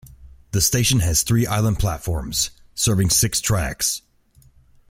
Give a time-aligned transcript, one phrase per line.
[0.49, 4.01] The station has three island platforms serving six tracks.